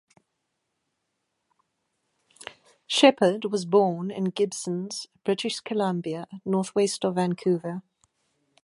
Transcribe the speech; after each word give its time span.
Sheppard 2.87 3.45
was 3.51 3.65
born 3.65 4.09
in 4.09 4.31
Gibsons, 4.31 5.05
British 5.23 5.59
Columbia, 5.59 6.25
northwest 6.43 7.05
of 7.05 7.13
Vancouver. 7.17 7.83